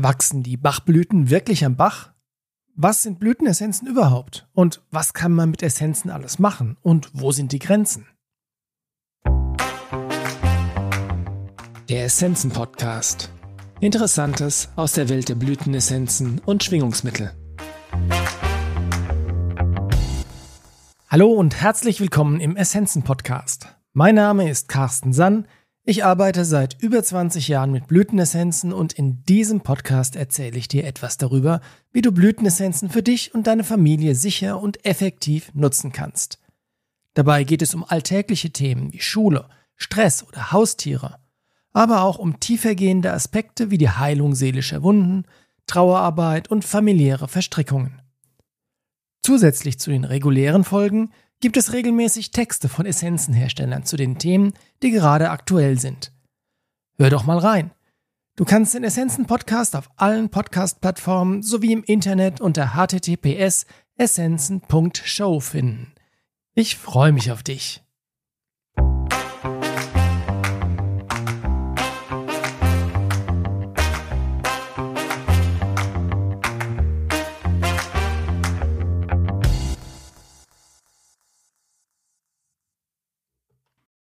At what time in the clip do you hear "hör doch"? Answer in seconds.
56.96-57.24